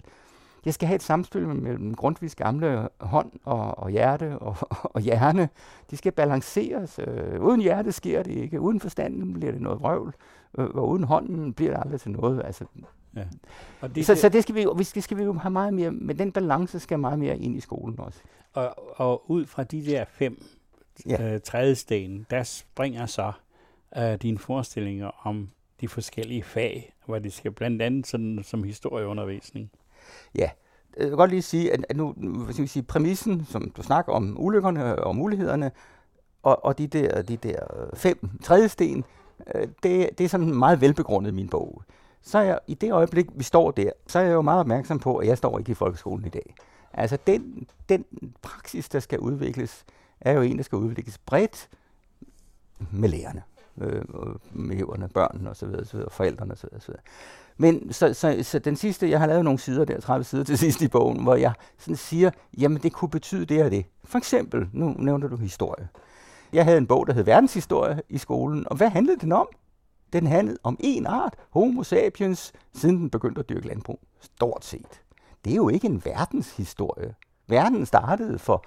[0.64, 4.56] Jeg skal have et samspil mellem Grundtvigs gamle hånd og, og hjerte og,
[4.94, 5.48] og hjerne.
[5.90, 7.00] De skal balanceres.
[7.06, 8.60] Øh, uden hjerte sker det ikke.
[8.60, 10.14] Uden forstanden bliver det noget vrøvl.
[10.58, 12.42] Øh, og uden hånden bliver det aldrig til noget.
[12.44, 12.64] Altså,
[13.16, 13.24] Ja.
[13.80, 15.90] Og det, så, så det skal vi, vi skal, skal vi jo have meget mere,
[15.90, 18.18] men den balance skal meget mere ind i skolen også.
[18.52, 20.44] Og, og ud fra de der fem
[21.06, 21.34] ja.
[21.34, 23.32] øh, trædesten, der springer så
[23.96, 29.70] øh, dine forestillinger om de forskellige fag, hvor det skal blandt andet sådan, som historieundervisning.
[30.34, 30.50] Ja,
[30.96, 32.14] jeg vil godt lige sige, at nu
[32.50, 35.70] skal vi sige, præmissen, som du snakker om, ulykkerne og mulighederne,
[36.42, 37.58] og, og de der, de der
[37.94, 39.04] fem trædesten,
[39.54, 41.82] øh, det, det er sådan meget velbegrundet i min bog.
[42.22, 44.98] Så er jeg, i det øjeblik, vi står der, så er jeg jo meget opmærksom
[44.98, 46.54] på, at jeg står ikke i folkeskolen i dag.
[46.92, 48.04] Altså den, den
[48.42, 49.84] praksis, der skal udvikles,
[50.20, 51.68] er jo en, der skal udvikles bredt
[52.90, 53.42] med lærerne,
[53.80, 54.02] øh,
[54.52, 56.00] med eleverne, børnene osv., osv.
[56.10, 56.68] forældrene osv.
[56.76, 56.94] osv.
[57.56, 60.58] Men så, så, så den sidste, jeg har lavet nogle sider der, 30 sider til
[60.58, 63.86] sidst i bogen, hvor jeg sådan siger, jamen det kunne betyde det og det.
[64.04, 65.88] For eksempel, nu nævner du historie.
[66.56, 69.48] Jeg havde en bog, der hed Verdenshistorie i skolen, og hvad handlede den om?
[70.12, 74.00] Den handlede om en art, Homo sapiens, siden den begyndte at dyrke landbrug.
[74.20, 75.02] Stort set.
[75.44, 77.14] Det er jo ikke en verdenshistorie.
[77.46, 78.64] Verden startede for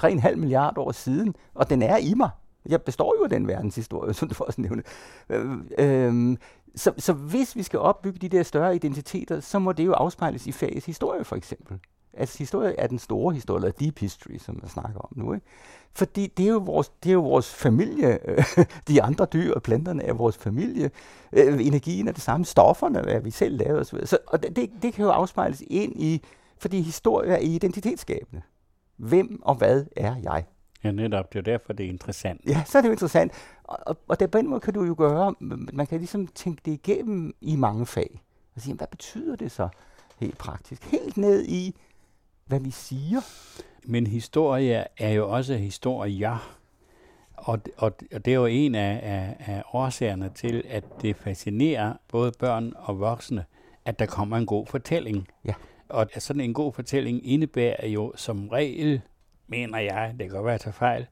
[0.00, 2.30] 3,5 milliarder år siden, og den er i mig.
[2.66, 4.84] Jeg består jo af den verdenshistorie, som du også nævnte.
[5.28, 6.36] Øh, øh,
[6.74, 10.46] så, så hvis vi skal opbygge de der større identiteter, så må det jo afspejles
[10.46, 11.78] i fagets historie, for eksempel.
[12.18, 15.32] Altså historie er den store historie, eller deep history, som jeg snakker om nu.
[15.34, 15.46] Ikke?
[15.94, 18.18] Fordi det er jo vores, det er jo vores familie.
[18.88, 20.90] De andre dyr og planterne er vores familie.
[21.32, 22.46] Øh, energien er det samme.
[22.46, 24.06] Stofferne er vi selv lavet osv.
[24.06, 26.22] Så, og det, det kan jo afspejles ind i,
[26.58, 28.42] fordi historie er identitetsskabende.
[28.96, 30.44] Hvem og hvad er jeg?
[30.84, 31.32] Ja, netop.
[31.32, 32.40] Det er derfor, det er interessant.
[32.46, 33.32] Ja, så er det jo interessant.
[33.64, 35.34] Og, og, og det, på den måde kan du jo gøre,
[35.72, 38.22] man kan ligesom tænke det igennem i mange fag.
[38.56, 39.68] Og sige, hvad betyder det så
[40.16, 40.82] helt praktisk?
[40.84, 41.76] Helt ned i,
[42.48, 43.20] hvad vi siger.
[43.84, 46.56] Men historie er jo også historier.
[47.36, 51.94] Og, og, og det er jo en af, af, af årsagerne til, at det fascinerer
[52.08, 53.44] både børn og voksne,
[53.84, 55.28] at der kommer en god fortælling.
[55.44, 55.54] Ja.
[55.88, 59.00] Og sådan en god fortælling indebærer jo som regel,
[59.46, 61.06] mener jeg, det kan godt være, at jeg fejl,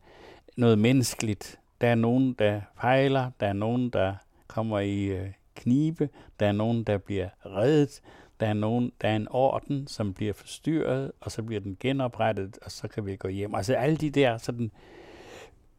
[0.56, 1.58] noget menneskeligt.
[1.80, 4.14] Der er nogen, der fejler, der er nogen, der
[4.46, 6.08] kommer i øh, knibe,
[6.40, 8.00] der er nogen, der bliver reddet,
[8.40, 12.58] der er, nogen, der er en orden, som bliver forstyrret, og så bliver den genoprettet,
[12.64, 13.54] og så kan vi gå hjem.
[13.54, 14.70] Altså alle de der sådan,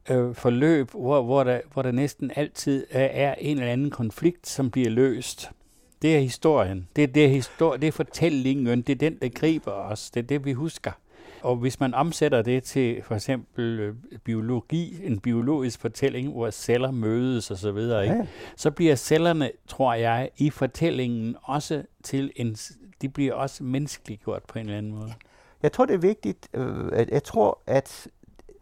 [0.09, 4.71] øh, forløb, hvor, hvor, der, hvor der næsten altid er, en eller anden konflikt, som
[4.71, 5.51] bliver løst.
[6.01, 6.87] Det er historien.
[6.95, 8.81] Det er, det er, histori- det er fortællingen.
[8.81, 10.11] Det er den, der griber os.
[10.11, 10.91] Det er det, vi husker.
[11.41, 16.91] Og hvis man omsætter det til for eksempel øh, biologi, en biologisk fortælling, hvor celler
[16.91, 18.15] mødes og så videre, ikke?
[18.15, 18.27] Ja.
[18.55, 22.57] så bliver cellerne, tror jeg, i fortællingen også til en,
[23.01, 25.13] de bliver også menneskeliggjort på en eller anden måde.
[25.63, 28.07] Jeg tror, det er vigtigt, øh, at jeg tror, at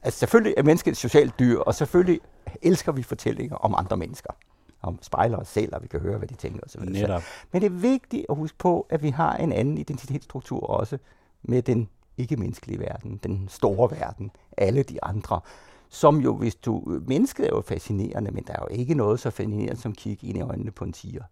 [0.03, 2.19] altså selvfølgelig er mennesket et socialt dyr, og selvfølgelig
[2.61, 4.33] elsker vi fortællinger om andre mennesker
[4.85, 6.81] om spejler os selv, og vi kan høre, hvad de tænker osv.
[6.81, 7.21] Netop.
[7.51, 10.97] Men det er vigtigt at huske på, at vi har en anden identitetsstruktur også
[11.43, 15.39] med den ikke-menneskelige verden, den store verden, alle de andre,
[15.89, 19.29] som jo, hvis du, mennesket er jo fascinerende, men der er jo ikke noget så
[19.29, 21.23] fascinerende som at kigge ind i øjnene på en tiger.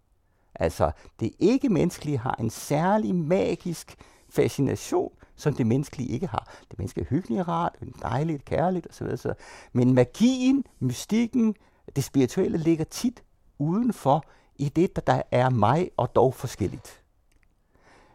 [0.54, 3.96] Altså, det ikke-menneskelige har en særlig magisk
[4.28, 6.54] fascination, som det menneskelige ikke har.
[6.70, 9.06] Det menneskelige er hyggeligt, rart, dejligt, kærligt osv.
[9.06, 9.30] osv.
[9.72, 11.54] Men magien, mystikken,
[11.96, 13.22] det spirituelle ligger tit
[13.58, 14.24] udenfor
[14.56, 17.03] i det, der er mig og dog forskelligt.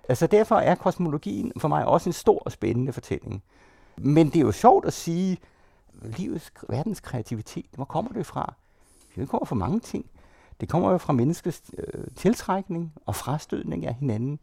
[0.09, 3.43] Altså derfor er kosmologien for mig også en stor og spændende fortælling.
[3.97, 5.37] Men det er jo sjovt at sige,
[6.01, 8.53] livets, verdens kreativitet, hvor kommer det fra?
[9.15, 10.05] Det kommer fra mange ting.
[10.59, 14.39] Det kommer jo fra menneskets øh, tiltrækning og frastødning af hinanden.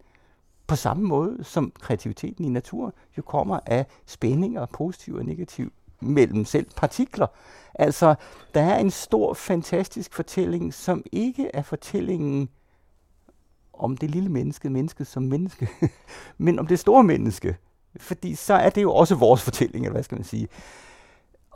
[0.66, 6.44] På samme måde som kreativiteten i naturen jo kommer af spændinger, positiv og negativ, mellem
[6.44, 7.26] selv partikler.
[7.74, 8.14] Altså,
[8.54, 12.48] der er en stor, fantastisk fortælling, som ikke er fortællingen
[13.78, 15.68] om det lille menneske, mennesket som menneske,
[16.38, 17.56] men om det store menneske.
[17.96, 20.48] Fordi så er det jo også vores fortælling, eller hvad skal man sige.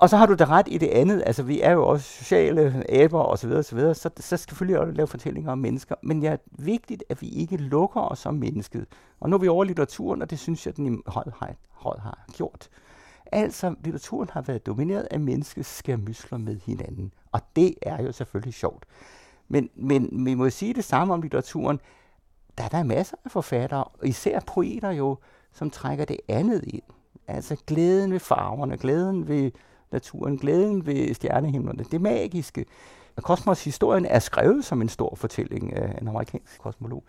[0.00, 2.85] Og så har du da ret i det andet, altså vi er jo også sociale
[2.88, 5.94] aber og så videre, så, videre, så, så skal vi også lave fortællinger om mennesker,
[6.02, 8.87] men det er vigtigt, at vi ikke lukker os om mennesket.
[9.20, 11.98] Og nu er vi over litteraturen, og det synes jeg, den i høj, høj, høj
[11.98, 12.68] har gjort.
[13.33, 18.54] Altså, litteraturen har været domineret af menneskets skærmysler med hinanden, og det er jo selvfølgelig
[18.54, 18.85] sjovt.
[19.48, 21.80] Men, men vi må sige det samme om litteraturen,
[22.58, 25.16] der er der masser af forfattere, især poeter jo,
[25.52, 26.82] som trækker det andet ind.
[27.28, 29.50] Altså glæden ved farverne, glæden ved
[29.92, 32.64] naturen, glæden ved stjernehimlerne, det magiske.
[33.16, 37.04] Kosmos-historien er skrevet som en stor fortælling af en amerikansk kosmolog.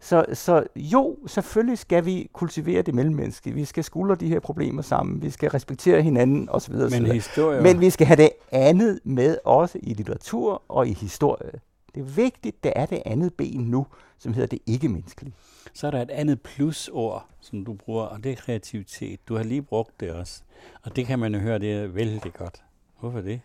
[0.00, 3.54] Så, så jo, selvfølgelig skal vi kultivere det mellemmenneskelige.
[3.54, 5.22] Vi skal skuldre de her problemer sammen.
[5.22, 6.74] Vi skal respektere hinanden osv.
[6.74, 7.62] Men, historie...
[7.62, 11.50] Men vi skal have det andet med også i litteratur og i historie.
[11.94, 13.86] Det er vigtigt, det er det andet ben nu,
[14.18, 15.34] som hedder det ikke-menneskelige.
[15.72, 19.28] Så er der et andet plusord, som du bruger, og det er kreativitet.
[19.28, 20.42] Du har lige brugt det også.
[20.82, 22.62] Og det kan man jo høre, det er vældig godt.
[23.00, 23.40] Hvorfor det?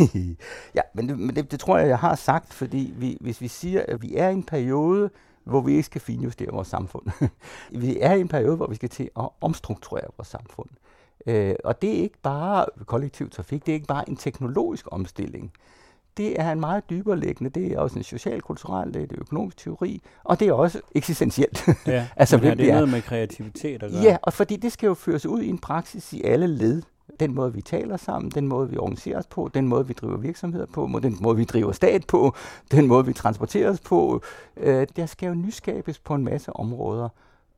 [0.74, 3.48] ja, men, det, men det, det tror jeg, jeg har sagt, fordi vi, hvis vi
[3.48, 5.10] siger, at vi er i en periode,
[5.44, 7.06] hvor vi ikke skal finjustere vores samfund.
[7.82, 10.68] vi er i en periode, hvor vi skal til at omstrukturere vores samfund.
[11.26, 15.52] Øh, og det er ikke bare kollektiv trafik, det er ikke bare en teknologisk omstilling.
[16.18, 19.56] Det er en meget dybere liggende, det er også en social-kulturel, det er det økonomisk
[19.56, 21.68] teori, og det er også eksistentielt.
[21.86, 24.02] Ja, altså, men det er noget med kreativitet at gøre.
[24.02, 26.82] Ja, og fordi det skal jo føres ud i en praksis i alle led
[27.20, 30.16] den måde, vi taler sammen, den måde, vi organiserer os på, den måde, vi driver
[30.16, 32.34] virksomheder på, den måde, vi driver stat på,
[32.70, 34.22] den måde, vi transporterer os på.
[34.56, 37.08] Øh, der skal jo nyskabes på en masse områder.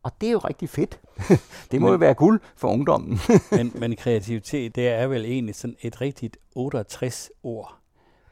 [0.03, 1.01] Og det er jo rigtig fedt.
[1.70, 3.18] det må men, jo være guld for ungdommen.
[3.57, 7.80] men, men kreativitet, det er vel egentlig sådan et rigtigt 68 ord.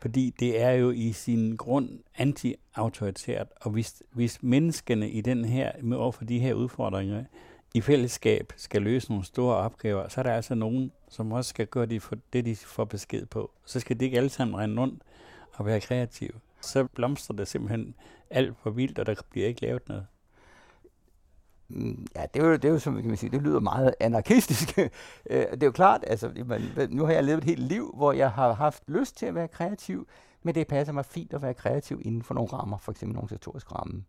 [0.00, 3.46] Fordi det er jo i sin grund anti-autoritært.
[3.60, 7.24] Og hvis, hvis menneskene i den her, med over for de her udfordringer,
[7.74, 11.66] i fællesskab skal løse nogle store opgaver, så er der altså nogen, som også skal
[11.66, 13.50] gøre det, for det, de får besked på.
[13.64, 15.02] Så skal de ikke alle sammen rende rundt
[15.52, 16.32] og være kreative.
[16.60, 17.94] Så blomstrer det simpelthen
[18.30, 20.06] alt for vildt, og der bliver ikke lavet noget.
[22.14, 24.78] Ja, det er jo, det er jo som kan man sige, det lyder meget anarkistisk.
[25.30, 26.30] Øh, det er jo klart, altså,
[26.90, 29.48] nu har jeg levet et helt liv, hvor jeg har haft lyst til at være
[29.48, 30.06] kreativ,
[30.42, 33.28] men det passer mig fint at være kreativ inden for nogle rammer, for eksempel nogle
[33.28, 34.00] sektoriske rammer.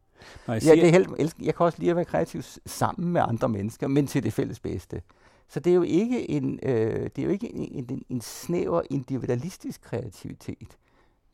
[0.47, 3.13] Når jeg, siger, ja, det er helt, jeg kan også lide at være kreativ sammen
[3.13, 5.01] med andre mennesker, men til det fælles bedste.
[5.47, 8.81] Så det er jo ikke en, øh, det er jo ikke en, en, en snæver
[8.89, 10.77] individualistisk kreativitet.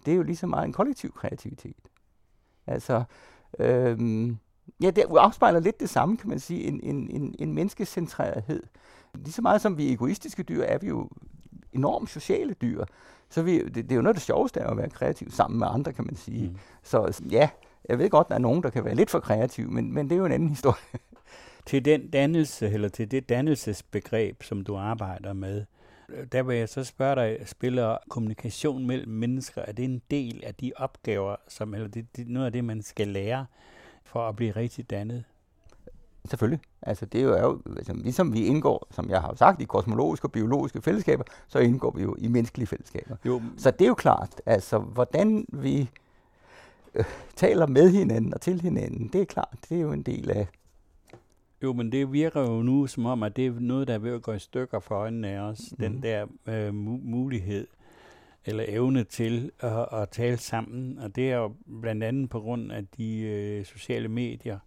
[0.06, 1.90] Det er jo lige så meget en kollektiv kreativitet.
[2.68, 3.04] Altså,
[3.60, 4.38] øhm,
[4.82, 8.63] ja, det afspejler lidt det samme, kan man sige, en, en, en, en menneskecentrerethed.
[9.15, 11.10] Lige så meget som vi er egoistiske dyr, er vi jo
[11.73, 12.86] enormt sociale dyr.
[13.30, 15.67] Så vi, det, det er jo noget af det sjoveste at være kreativ sammen med
[15.67, 16.49] andre, kan man sige.
[16.49, 16.58] Mm.
[16.84, 17.49] Så ja,
[17.89, 20.10] jeg ved godt, at der er nogen, der kan være lidt for kreativ, men, men
[20.10, 20.99] det er jo en anden historie.
[21.65, 25.65] til den dannelse, eller til det dannelsesbegreb, som du arbejder med,
[26.32, 30.56] der vil jeg så spørge dig, spiller kommunikation mellem mennesker, er det en del af
[30.56, 33.45] de opgaver, som, eller det, det noget af det, man skal lære
[34.06, 35.24] for at blive rigtig dannet?
[36.30, 36.60] Selvfølgelig.
[36.82, 40.32] Altså, det er jo, altså, ligesom vi indgår, som jeg har sagt, i kosmologiske og
[40.32, 43.15] biologiske fællesskaber, så indgår vi jo i menneskelige fællesskaber.
[43.26, 43.41] Jo.
[43.58, 45.89] Så det er jo klart, altså, hvordan vi
[46.96, 50.30] øh, taler med hinanden og til hinanden, det er klart, det er jo en del
[50.32, 50.48] af...
[51.63, 54.13] Jo, men det virker jo nu som om, at det er noget, der er ved
[54.13, 55.60] at gå i stykker for øjnene af os.
[55.72, 55.78] Mm.
[55.78, 56.02] Den mhm.
[56.02, 57.68] der øh, mu- mulighed
[58.45, 60.99] eller evne til at, at tale sammen.
[60.99, 64.60] Og det er jo blandt andet på grund af de øh, sociale medier,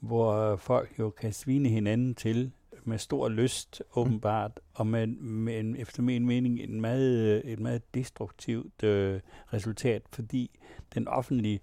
[0.00, 2.52] hvor folk jo kan svine hinanden til
[2.84, 4.62] med stor lyst, åbenbart, mm.
[4.74, 9.20] og med, med en, efter min mening en meget, øh, et meget destruktivt øh,
[9.52, 10.58] resultat, fordi
[10.94, 11.60] den offentlige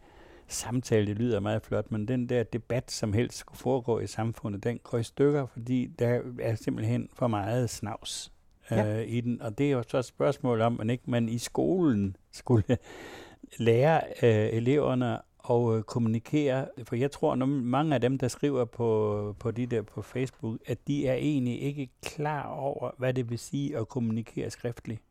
[0.47, 4.63] samtale, det lyder meget flot, men den der debat, som helst skulle foregå i samfundet,
[4.63, 8.32] den går i stykker, fordi der er simpelthen for meget snavs
[8.71, 8.99] øh, ja.
[8.99, 9.41] i den.
[9.41, 12.63] Og det er jo så et spørgsmål om, at ikke man i skolen skulle
[13.58, 18.65] lære øh, eleverne og øh, kommunikere, for jeg tror, at mange af dem, der skriver
[18.65, 23.30] på, på de der på Facebook, at de er egentlig ikke klar over, hvad det
[23.30, 25.01] vil sige at kommunikere skriftligt.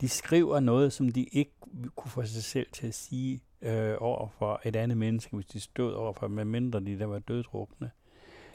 [0.00, 1.52] De skriver noget, som de ikke
[1.96, 5.60] kunne få sig selv til at sige øh, over for et andet menneske, hvis de
[5.60, 7.90] stod over for, med mindre de der var dødrukne.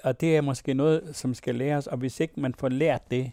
[0.03, 3.31] Og det er måske noget, som skal læres, og hvis ikke man får lært det,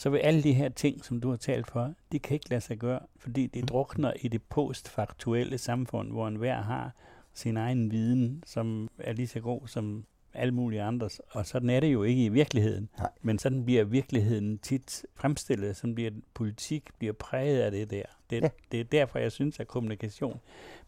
[0.00, 2.60] så vil alle de her ting, som du har talt for, de kan ikke lade
[2.60, 3.66] sig gøre, fordi det mm.
[3.66, 6.90] drukner i det postfaktuelle samfund, hvor enhver har
[7.34, 11.20] sin egen viden, som er lige så god som alle mulige andres.
[11.30, 12.88] Og sådan er det jo ikke i virkeligheden.
[12.98, 13.10] Nej.
[13.22, 18.02] Men sådan bliver virkeligheden tit fremstillet, sådan bliver politik bliver præget af det der.
[18.30, 18.48] Det, ja.
[18.72, 20.40] det er derfor, jeg synes, at kommunikation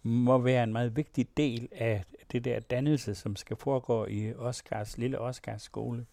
[0.02, 4.98] må være en meget vigtig del af det der dannelse, som skal foregå i Oscars,
[4.98, 6.06] lille Oscars skole.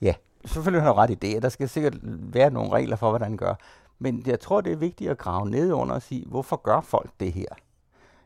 [0.00, 0.14] Ja,
[0.46, 3.36] selvfølgelig har du ret i det, der skal sikkert være nogle regler for, hvordan man
[3.36, 3.54] gør.
[3.98, 7.10] Men jeg tror, det er vigtigt at grave ned under og sige, hvorfor gør folk
[7.20, 7.48] det her?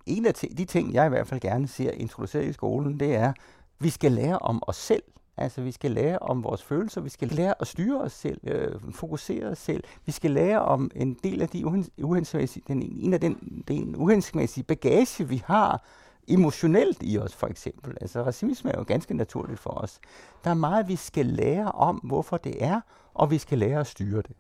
[0.07, 3.33] En af de ting, jeg i hvert fald gerne ser introduceret i skolen, det er,
[3.79, 5.03] vi skal lære om os selv.
[5.37, 8.81] Altså, vi skal lære om vores følelser, vi skal lære at styre os selv, øh,
[8.93, 9.85] fokusere os selv.
[10.07, 11.67] Vi skal lære om en del af de
[11.99, 15.85] uhensigtsmæssige, den, en af den, den uhensigtsmæssige bagage, vi har
[16.35, 17.97] emotionelt i os, for eksempel.
[18.01, 20.01] Altså, racisme er jo ganske naturligt for os.
[20.45, 22.81] Der er meget, vi skal lære om, hvorfor det er,
[23.15, 24.37] og vi skal lære at styre det.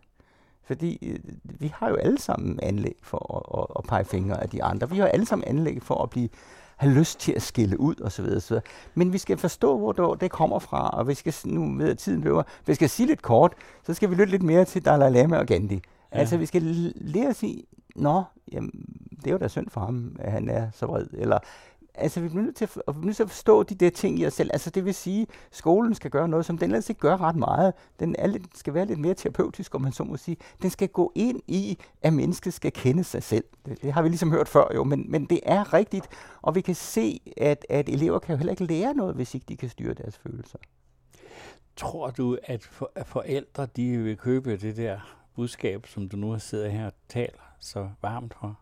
[0.62, 4.48] Fordi øh, vi har jo alle sammen anlæg for at, at, at pege fingre af
[4.48, 4.90] de andre.
[4.90, 6.28] Vi har alle sammen anlæg for at blive
[6.80, 8.24] have lyst til at skille ud osv.
[8.24, 8.56] osv.
[8.94, 12.20] Men vi skal forstå, hvor det kommer fra, og vi skal nu ved at tiden
[12.20, 13.54] løber, vi skal sige lidt kort,
[13.86, 15.74] så skal vi lytte lidt mere til Dalai Lama og Gandhi.
[16.12, 16.18] Ja.
[16.18, 16.62] Altså vi skal
[16.96, 17.64] lære at sige,
[17.96, 18.22] nå,
[18.52, 18.70] jamen,
[19.16, 21.06] det er jo da synd for ham, at han er så vred.
[21.12, 21.38] Eller,
[21.94, 24.18] altså, vi bliver nødt til at, vi bliver nødt til at forstå de der ting
[24.18, 24.50] i os selv.
[24.52, 27.36] Altså, det vil sige, at skolen skal gøre noget, som den ellers ikke gør ret
[27.36, 27.74] meget.
[28.00, 30.36] Den er lidt, skal være lidt mere terapeutisk, om man så må sige.
[30.62, 33.44] Den skal gå ind i, at mennesket skal kende sig selv.
[33.66, 36.08] Det, det har vi ligesom hørt før jo, men, men det er rigtigt.
[36.42, 39.46] Og vi kan se, at, at elever kan jo heller ikke lære noget, hvis ikke
[39.48, 40.58] de kan styre deres følelser.
[41.76, 46.30] Tror du, at, for, at forældre de vil købe det der budskab, som du nu
[46.30, 48.60] har siddet her og taler så varmt for?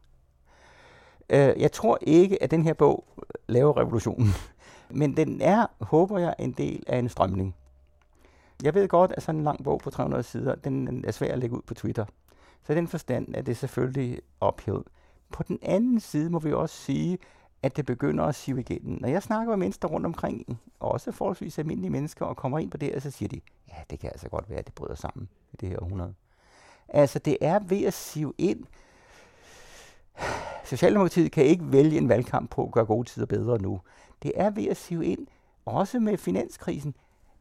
[1.31, 3.05] Øh, jeg tror ikke, at den her bog
[3.47, 4.29] laver revolutionen.
[5.01, 7.55] Men den er, håber jeg, en del af en strømning.
[8.63, 11.39] Jeg ved godt, at sådan en lang bog på 300 sider, den er svær at
[11.39, 12.05] lægge ud på Twitter.
[12.63, 14.79] Så i den forstand er det selvfølgelig uphill.
[15.31, 17.19] På den anden side må vi også sige,
[17.63, 18.99] at det begynder at sive igennem.
[19.01, 22.77] Når jeg snakker med mennesker rundt omkring, også forholdsvis almindelige mennesker, og kommer ind på
[22.77, 25.57] det, så siger de, ja, det kan altså godt være, at det bryder sammen i
[25.57, 26.15] det her århundrede.
[26.89, 28.65] Altså, det er ved at sive ind.
[30.65, 33.81] Socialdemokratiet kan ikke vælge en valgkamp på at gøre gode tider bedre nu.
[34.23, 35.27] Det er ved at sive ind,
[35.67, 36.95] også med finanskrisen.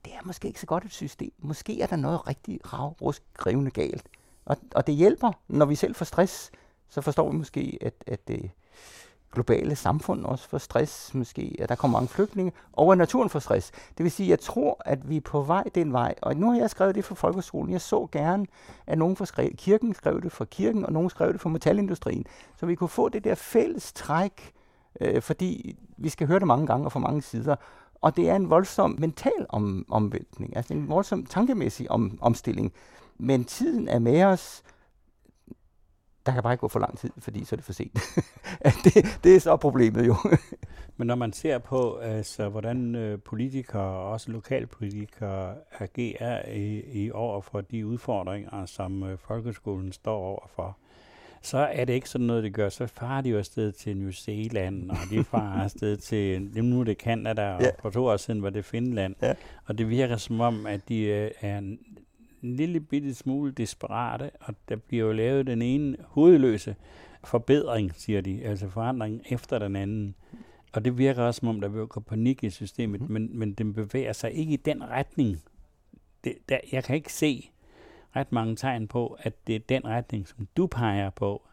[0.06, 1.32] Det er måske ikke så godt et system.
[1.40, 4.08] Måske er der noget rigtig ravrusk rivende galt.
[4.46, 6.52] Og, og det hjælper, når vi selv får stress,
[6.90, 8.52] så forstår vi måske, at, at det,
[9.34, 13.40] globale samfund også får stress, måske, at der kommer mange flygtninge, og at naturen får
[13.40, 13.72] stress.
[13.98, 16.16] Det vil sige, at jeg tror, at vi er på vej den vej.
[16.22, 17.72] Og nu har jeg skrevet det for folkeskolen.
[17.72, 18.46] Jeg så gerne,
[18.88, 22.26] at nogen fra kirken skrev det for kirken, og nogen skrev det for metalindustrien.
[22.56, 24.54] Så vi kunne få det der fælles træk,
[25.02, 27.56] øh, fordi vi skal høre det mange gange og fra mange sider.
[28.02, 32.74] Og det er en voldsom mental om, omvæltning, altså en voldsom tankemæssig om, omstilling.
[33.18, 34.64] Men tiden er med os,
[36.28, 37.94] der kan bare ikke gå for lang tid, fordi så er det for sent.
[38.84, 40.16] det, det er så problemet jo.
[40.98, 47.42] Men når man ser på, altså, hvordan øh, politikere, også lokalpolitikere, agerer i, i over
[47.42, 50.78] for de udfordringer, som øh, folkeskolen står overfor,
[51.42, 52.70] så er det ikke sådan noget, det gør.
[52.70, 56.84] Så farer de jo afsted til New Zealand, og de farer afsted til, nu er
[56.84, 57.70] det Canada, og ja.
[57.82, 59.16] for to år siden var det Finland.
[59.22, 59.34] Ja.
[59.66, 61.62] Og det virker som om, at de øh, er
[62.44, 66.76] en lille bitte smule desperate, og der bliver jo lavet den ene hovedløse
[67.24, 70.16] forbedring, siger de, altså forandring efter den anden.
[70.74, 73.12] Og det virker også, som om der gå panik i systemet, mm.
[73.12, 75.42] men, men den bevæger sig ikke i den retning.
[76.24, 77.50] Det, der, jeg kan ikke se
[78.16, 81.48] ret mange tegn på, at det er den retning, som du peger på.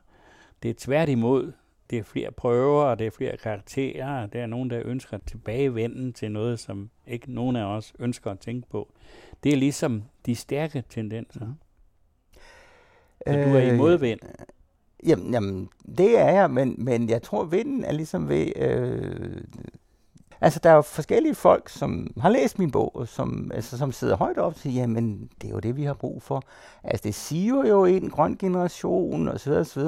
[0.63, 1.53] Det er tværtimod
[1.95, 5.19] det er flere prøver, og det er flere karakterer, og der er nogen, der ønsker
[5.27, 8.93] tilbagevenden til noget, som ikke nogen af os ønsker at tænke på.
[9.45, 11.55] Det er ligesom de stærke tendenser.
[13.27, 14.21] Så øh, du er i øh, modvind.
[15.07, 18.53] Jamen, jamen, det er jeg, men, men jeg tror, vinden er ligesom ved...
[18.57, 19.41] Øh,
[20.41, 23.93] altså, der er jo forskellige folk, som har læst min bog, og som, altså, som
[23.93, 26.43] sidder højt op og siger, jamen, det er jo det, vi har brug for.
[26.85, 29.83] Altså, det siger jo en grøn generation, osv., osv.,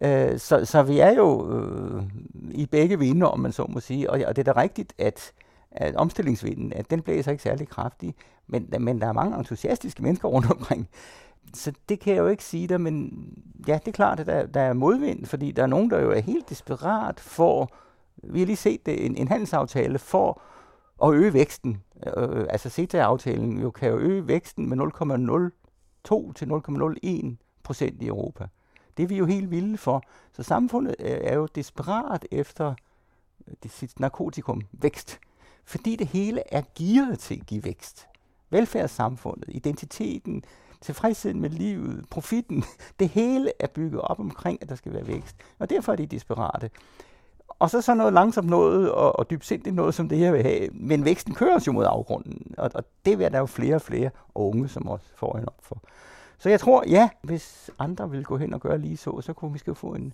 [0.00, 2.02] Øh, så, så vi er jo øh,
[2.50, 4.10] i begge vinder, om man så må sige.
[4.10, 5.32] Og, og det er da rigtigt, at,
[5.70, 8.14] at omstillingsvinden, at den blæser ikke særlig kraftig,
[8.46, 10.88] men, men der er mange entusiastiske mennesker rundt omkring.
[11.54, 13.24] Så det kan jeg jo ikke sige dig, men
[13.68, 16.10] ja, det er klart, at der, der er modvind, fordi der er nogen, der jo
[16.10, 17.68] er helt desperat for,
[18.16, 20.42] vi har lige set det, en, en handelsaftale for
[21.04, 21.82] at øge væksten.
[22.16, 28.46] Øh, altså CETA-aftalen jo kan jo øge væksten med 0,02 til 0,01 procent i Europa.
[29.00, 30.02] Det er vi jo helt vilde for.
[30.32, 32.74] Så samfundet øh, er jo desperat efter
[33.48, 35.20] øh, det sit narkotikum, vækst.
[35.64, 38.06] Fordi det hele er gearet til at give vækst.
[38.50, 40.44] Velfærdssamfundet, identiteten,
[40.80, 42.64] tilfredsheden med livet, profitten,
[43.00, 45.36] det hele er bygget op omkring, at der skal være vækst.
[45.58, 46.70] Og derfor er de desperate.
[47.48, 50.68] Og så så noget langsomt noget, og, og dybsindigt noget, som det her vil have.
[50.72, 53.82] Men væksten kører os jo mod afgrunden, og, og det vil der jo flere og
[53.82, 55.82] flere unge, som også får en op for.
[56.40, 59.48] Så jeg tror, ja, hvis andre vil gå hen og gøre lige så, så kunne
[59.48, 60.12] vi måske få en,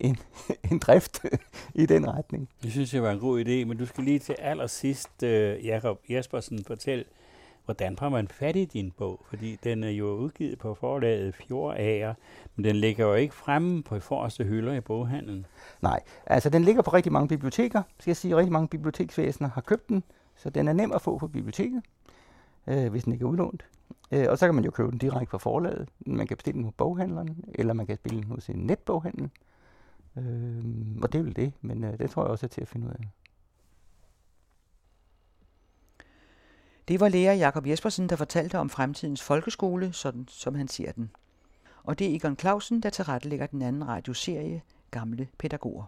[0.00, 0.16] en,
[0.70, 1.24] en drift
[1.74, 2.48] i den retning.
[2.62, 5.28] Det synes jeg var en god idé, men du skal lige til allersidst, uh,
[5.66, 7.04] Jakob Jespersen, fortælle,
[7.64, 9.24] hvordan får man fat i din bog?
[9.28, 12.14] Fordi den er jo udgivet på forlaget Fjordager,
[12.56, 15.46] men den ligger jo ikke fremme på forreste hylder i boghandlen.
[15.82, 17.82] Nej, altså den ligger på rigtig mange biblioteker.
[18.00, 20.02] Skal jeg sige, rigtig mange biblioteksvæsener har købt den,
[20.36, 21.82] så den er nem at få på biblioteket,
[22.66, 23.64] øh, hvis den ikke er udlånt.
[24.12, 25.88] Øh, og så kan man jo købe den direkte fra forlaget.
[26.06, 29.30] Man kan bestille den hos boghandleren, eller man kan spille den hos en netboghandel.
[30.16, 30.64] Øh,
[31.02, 32.86] og det er vel det, men øh, det tror jeg også er til at finde
[32.86, 33.08] ud af.
[36.88, 41.10] Det var lærer Jakob Jespersen, der fortalte om fremtidens folkeskole, sådan som han ser den.
[41.84, 45.84] Og det er Egon Clausen, der tilrettelægger den anden radioserie Gamle Pædagoger.